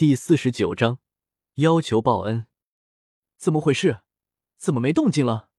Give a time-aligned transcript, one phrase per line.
[0.00, 0.98] 第四十九章
[1.56, 2.46] 要求报恩。
[3.36, 4.00] 怎么回事？
[4.56, 5.50] 怎么没动静了？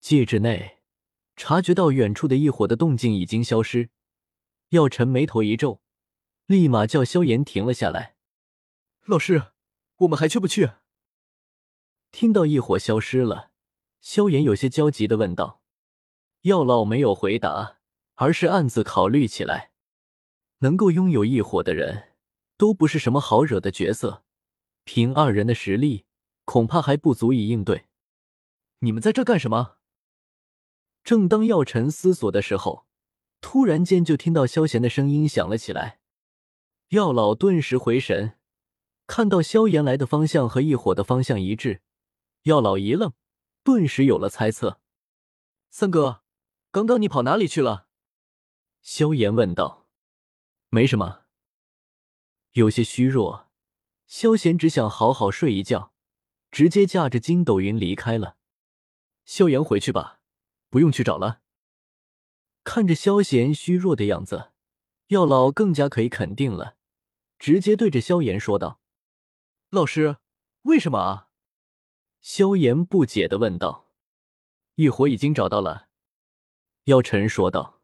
[0.00, 0.78] 戒指内
[1.36, 3.90] 察觉到远处的异火的动静已经消失，
[4.70, 5.82] 药尘眉头一皱，
[6.46, 8.16] 立马叫萧炎停了下来。
[9.04, 9.48] 老师，
[9.98, 10.70] 我们还去不去？
[12.10, 13.50] 听到异火消失了，
[14.00, 15.60] 萧炎有些焦急的问道。
[16.44, 17.76] 药老没有回答，
[18.14, 19.72] 而是暗自考虑起来。
[20.60, 22.14] 能够拥有异火的人，
[22.58, 24.24] 都不是什么好惹的角色。
[24.84, 26.04] 凭二人的实力，
[26.44, 27.86] 恐怕还不足以应对。
[28.80, 29.76] 你们在这干什么？
[31.02, 32.86] 正当药尘思索的时候，
[33.40, 36.00] 突然间就听到萧炎的声音响了起来。
[36.88, 38.38] 药老顿时回神，
[39.06, 41.80] 看到萧炎来的方向和异火的方向一致，
[42.42, 43.12] 药老一愣，
[43.62, 44.80] 顿时有了猜测。
[45.70, 46.22] 三哥。
[46.70, 47.86] 刚刚你跑哪里去了？
[48.82, 49.88] 萧炎问道。
[50.68, 51.22] 没什么，
[52.58, 53.48] 有些虚弱。
[54.06, 55.92] 萧炎只想好好睡一觉，
[56.50, 58.36] 直接驾着筋斗云离开了。
[59.24, 60.20] 萧炎回去吧，
[60.68, 61.42] 不用去找了。
[62.64, 64.50] 看着萧炎虚弱的样子，
[65.08, 66.76] 药老更加可以肯定了，
[67.38, 68.80] 直接对着萧炎说道
[69.70, 70.16] ：“老师，
[70.62, 71.28] 为什么啊？”
[72.20, 73.92] 萧炎不解的问道
[74.74, 75.88] ：“异火已经找到了。”
[76.84, 77.80] 药尘说道：“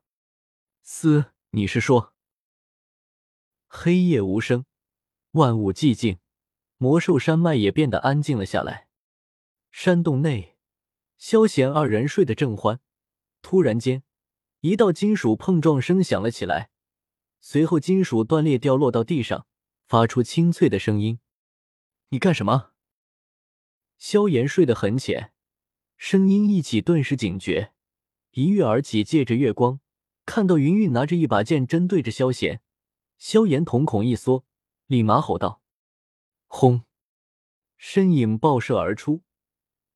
[0.83, 2.14] 思，你是说？”
[3.77, 4.67] 黑夜无声，
[5.33, 6.19] 万物寂静，
[6.79, 8.87] 魔兽山脉也变得安静了下来。
[9.73, 10.57] 山洞内，
[11.19, 12.79] 萧贤二人睡得正欢，
[13.43, 14.05] 突然间，
[14.61, 16.71] 一道金属碰撞声响了起来，
[17.41, 19.49] 随后金属断裂掉落到地上，
[19.85, 21.19] 发出清脆的声音。
[22.11, 22.71] “你干什么？”
[23.99, 25.33] 萧炎睡得很浅，
[25.97, 27.73] 声音一起，顿时警觉。
[28.31, 29.81] 一跃而起，借着月光，
[30.25, 32.63] 看到云云拿着一把剑针对着萧贤，
[33.27, 34.45] 萧炎瞳孔一缩，
[34.85, 35.63] 立马吼道
[36.47, 36.85] ：“轰！”
[37.79, 39.23] 身影爆射而出，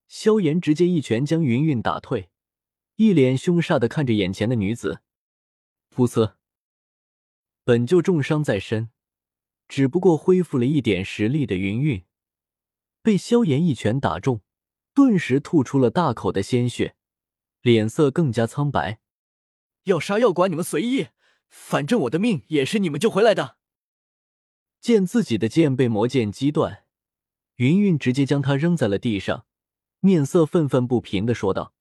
[0.06, 2.30] 萧炎直接一拳将云云打退，
[2.96, 5.02] 一脸凶煞的看着眼前的女子。
[5.94, 6.36] 噗呲！
[7.64, 8.88] 本就重伤在身，
[9.68, 12.06] 只不过恢复了一点实力的云云，
[13.02, 14.40] 被萧炎一拳打中，
[14.94, 16.96] 顿时吐出了大口的鲜血。
[17.60, 19.00] 脸色更加苍白，
[19.82, 21.08] 要杀要剐你们随意，
[21.48, 23.56] 反正我的命也是你们救回来的。
[24.80, 26.84] 见自己的剑被魔剑击断，
[27.56, 29.46] 云云直接将他扔在了地上，
[30.00, 31.74] 面色愤愤不平的说道：“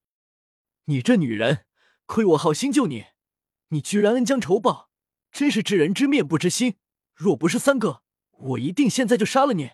[0.85, 1.65] 你这女人，
[2.05, 3.05] 亏我好心救你，
[3.69, 4.89] 你居然恩将仇报，
[5.31, 6.75] 真是知人知面不知心。
[7.13, 8.01] 若不是三哥，
[8.31, 9.71] 我一定现在就杀了你。”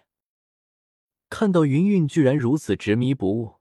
[1.30, 3.56] 看到云云居然如此执迷不悟，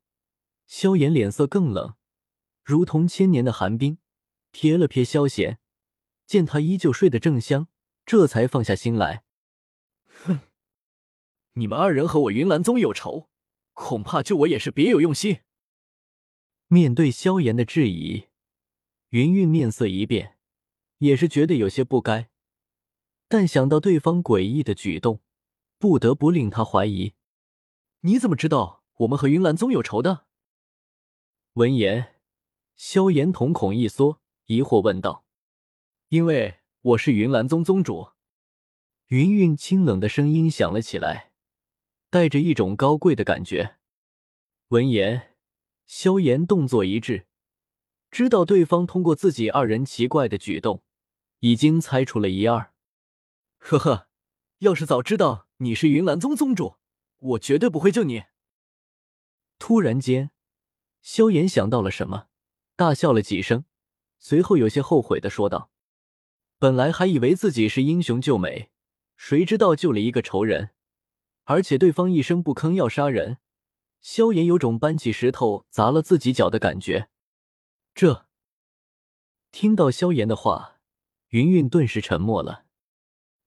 [0.66, 1.94] 萧炎脸色更冷。
[2.64, 3.98] 如同千年的寒冰，
[4.52, 5.58] 瞥了瞥萧贤，
[6.32, 7.68] 见他依旧睡得正香，
[8.06, 9.22] 这才放下心来。
[10.24, 10.40] 哼，
[11.52, 13.28] 你们二人和我云岚宗有仇，
[13.74, 15.40] 恐怕救我也是别有用心。
[16.68, 18.28] 面对萧炎的质疑，
[19.10, 20.38] 云云面色一变，
[21.00, 22.30] 也是觉得有些不该，
[23.28, 25.20] 但想到对方诡异的举动，
[25.76, 27.12] 不得不令他怀疑。
[28.00, 30.24] 你怎么知道我们和云岚宗有仇的？
[31.52, 32.14] 闻言。
[32.74, 35.26] 萧炎瞳孔一缩，疑惑问道
[36.12, 38.10] ：“因为我是云岚宗宗主。”
[39.08, 41.32] 云云清冷的声音响了起来，
[42.10, 43.78] 带着一种高贵的感觉。
[44.68, 45.34] 闻言，
[45.86, 47.26] 萧炎动作一致，
[48.10, 50.82] 知道对方通过自己二人奇怪的举动，
[51.38, 52.74] 已经猜出了一二。
[53.56, 54.08] 呵呵，
[54.58, 56.76] 要是早知道你是云岚宗宗主，
[57.20, 58.24] 我绝对不会救你。
[59.58, 60.30] 突然间，
[61.00, 62.26] 萧炎想到了什么。
[62.76, 63.64] 大笑了几声，
[64.18, 65.70] 随后有些后悔的说道
[66.62, 68.70] ：“本来还以为自己是英雄救美，
[69.16, 70.70] 谁知道救了一个仇人，
[71.42, 73.38] 而且对方一声不吭要杀人。”
[74.00, 77.08] 萧炎有种搬起石头砸了自己脚的感觉。
[77.96, 78.26] 这
[79.50, 80.78] 听到萧炎的话，
[81.30, 82.66] 云云顿时沉默了。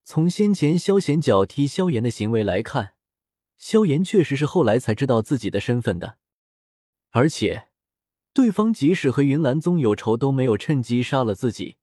[0.03, 2.95] 从先前萧贤脚踢萧炎的行为来看，
[3.57, 6.17] 萧炎确实是后来才知道自己的身份的，
[7.11, 7.69] 而且。
[8.33, 11.77] 对方即使和云岚宗有仇，都没有趁机杀了自己，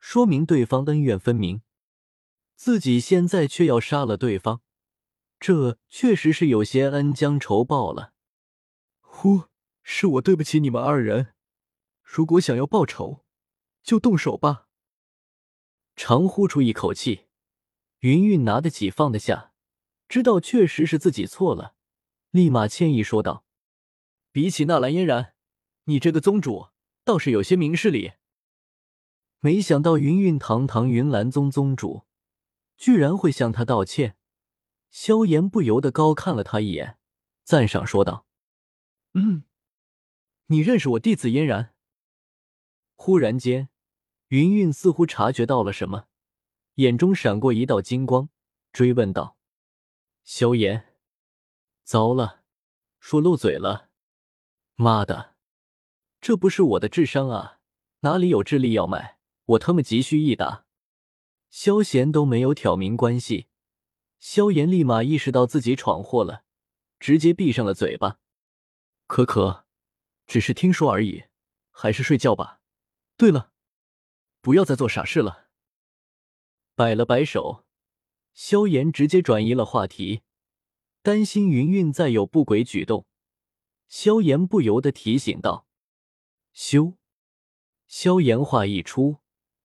[0.00, 1.62] 说明对方恩怨分明。
[2.56, 4.60] 自己现在却要杀了对方，
[5.38, 8.12] 这确实是有些恩将仇报了。
[9.00, 9.44] 呼，
[9.82, 11.34] 是我对不起你们二人。
[12.02, 13.24] 如果想要报仇，
[13.82, 14.66] 就动手吧。
[15.96, 17.26] 长呼出一口气，
[18.00, 19.52] 云云拿得起放得下，
[20.08, 21.74] 知道确实是自己错了，
[22.30, 23.44] 立马歉意说道
[24.32, 25.34] ：“比起纳兰嫣然。”
[25.84, 26.68] 你这个宗主
[27.04, 28.12] 倒是有些明事理。
[29.42, 32.04] 没想到云云堂堂云岚宗宗主，
[32.76, 34.16] 居然会向他道歉，
[34.90, 36.98] 萧炎不由得高看了他一眼，
[37.42, 38.26] 赞赏说道
[39.14, 39.44] ：“嗯，
[40.46, 41.74] 你认识我弟子嫣然？”
[42.96, 43.70] 忽然间，
[44.28, 46.08] 云云似乎察觉到了什么，
[46.74, 48.28] 眼中闪过一道金光，
[48.74, 49.38] 追问道
[50.22, 50.94] ：“萧炎，
[51.82, 52.42] 糟了，
[52.98, 53.88] 说漏嘴了！
[54.74, 55.34] 妈的，
[56.20, 57.60] 这不是我的智商啊，
[58.00, 59.16] 哪里有智力要卖？
[59.50, 60.64] 我他妈急需一打！”
[61.50, 63.48] 萧贤都没有挑明关系。
[64.18, 66.44] 萧炎立马意识到自己闯祸了，
[66.98, 68.18] 直接闭上了嘴巴。
[69.06, 69.64] 可可，
[70.26, 71.24] 只是听说而已，
[71.70, 72.60] 还是睡觉吧。
[73.16, 73.52] 对了，
[74.40, 75.48] 不要再做傻事了。
[76.74, 77.64] 摆了摆手，
[78.34, 80.22] 萧炎直接转移了话题，
[81.02, 83.06] 担心云云再有不轨举动。
[83.88, 85.66] 萧炎不由得提醒道
[86.52, 86.98] ：“修。”
[87.88, 89.19] 萧炎话一出，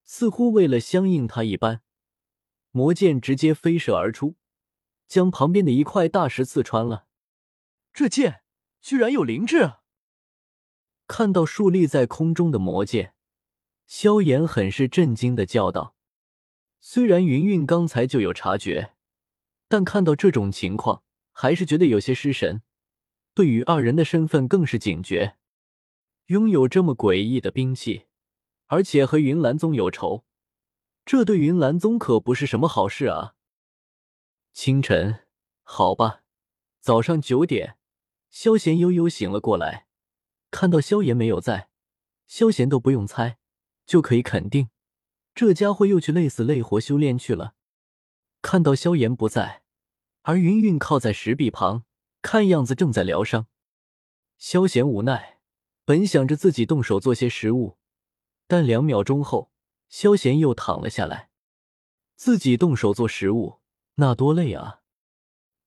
[0.05, 1.81] 似乎为了相应他一般，
[2.71, 4.35] 魔剑直接飞射而出。
[5.07, 7.05] 将旁边的一块大石刺穿了，
[7.93, 8.41] 这剑
[8.81, 9.73] 居然有灵智！
[11.07, 13.13] 看到竖立在空中的魔剑，
[13.85, 15.95] 萧炎很是震惊的叫道
[16.81, 18.95] ：“虽然云云刚才就有察觉，
[19.67, 22.63] 但看到这种情况，还是觉得有些失神。
[23.35, 25.37] 对于二人的身份，更是警觉。
[26.27, 28.05] 拥有这么诡异的兵器，
[28.67, 30.23] 而且和云岚宗有仇，
[31.05, 33.35] 这对云岚宗可不是什么好事啊！”
[34.53, 35.19] 清晨，
[35.63, 36.23] 好吧，
[36.79, 37.77] 早上九点，
[38.29, 39.87] 萧贤悠悠醒了过来，
[40.49, 41.69] 看到萧炎没有在，
[42.25, 43.37] 萧贤都不用猜，
[43.85, 44.69] 就可以肯定，
[45.35, 47.53] 这家伙又去累死累活修炼去了。
[48.41, 49.63] 看到萧炎不在，
[50.21, 51.83] 而云云靠在石壁旁，
[52.21, 53.47] 看样子正在疗伤。
[54.37, 55.39] 萧贤无奈，
[55.83, 57.77] 本想着自己动手做些食物，
[58.47, 59.51] 但两秒钟后，
[59.89, 61.29] 萧贤又躺了下来，
[62.15, 63.61] 自己动手做食物。
[63.95, 64.81] 那多累啊！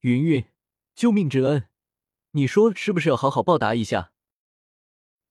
[0.01, 0.45] 云云，
[0.95, 1.69] 救命之恩，
[2.33, 4.13] 你说是不是要好好报答一下？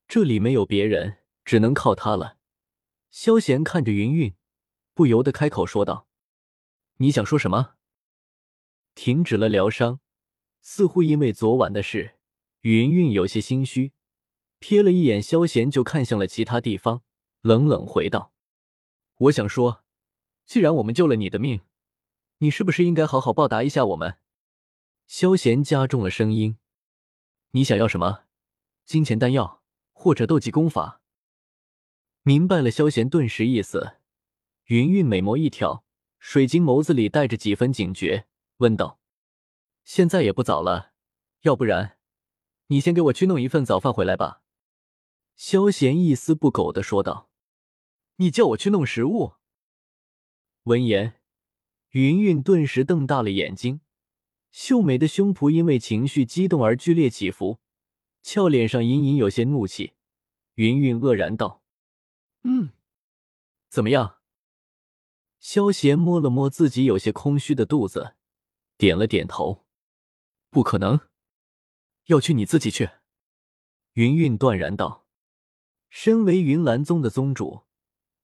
[0.07, 2.37] 这里没有别人，只能靠他了。
[3.11, 4.35] 萧贤看着云云，
[4.93, 6.07] 不由得开口说道
[6.97, 7.75] ：“你想说什么？”
[8.95, 9.99] 停止了疗伤，
[10.61, 12.17] 似乎因为昨晚的事，
[12.61, 13.93] 云云有些心虚，
[14.59, 17.03] 瞥了一眼萧贤，就看向了其他地方，
[17.41, 18.33] 冷冷回道
[19.17, 19.83] ：“我想说，
[20.45, 21.61] 既然我们救了你的命。”
[22.39, 24.19] 你是不是应该好好报答一下我们？
[25.07, 26.59] 萧贤加重了声音
[27.49, 28.25] ：“你想要什么？
[28.85, 31.01] 金钱、丹药，或者斗技功法？”
[32.21, 33.93] 明白了萧贤顿时意思，
[34.65, 35.83] 云云美眸一挑，
[36.19, 38.99] 水晶眸子里带着几分警觉，问道
[39.83, 40.91] ：“现在也不早了，
[41.41, 41.97] 要不然
[42.67, 44.43] 你先给我去弄一份早饭回来吧。”
[45.35, 47.26] 萧贤一丝不苟的说道
[48.17, 49.33] ：“你叫我去弄食物？”
[50.63, 51.15] 闻言。
[51.91, 53.79] 云云顿时瞪大了眼睛，
[54.51, 57.59] 秀美的胸脯因为情绪激动而剧烈起伏，
[58.21, 59.93] 俏脸上隐隐有些怒气。
[60.55, 61.63] 云云愕然道
[62.43, 62.71] ：“嗯，
[63.69, 64.17] 怎么样？”
[65.39, 68.15] 萧贤摸了摸自己有些空虚的肚子，
[68.77, 69.65] 点了点头
[70.51, 70.99] ：“不可能，
[72.07, 72.89] 要去你自己去。”
[73.93, 75.07] 云云断然道
[75.89, 77.63] ：“身为云岚宗的宗主，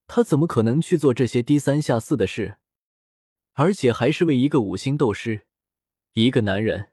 [0.08, 2.58] 他怎么可能去做这些低三下四的事？”
[3.54, 5.46] 而且还是为一个五星斗师，
[6.14, 6.93] 一个男人。